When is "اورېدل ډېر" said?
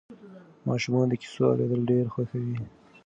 1.49-2.05